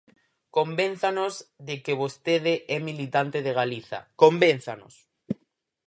[0.57, 1.33] Convénzanos
[1.67, 4.95] de que vostede é militante de Galiza, ¡convénzanos!